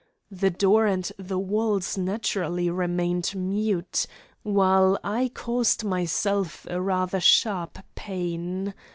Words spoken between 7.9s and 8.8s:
pain.